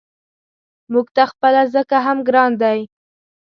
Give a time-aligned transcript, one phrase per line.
[0.91, 2.79] موږ ته خپله ځکه هم ګران دی.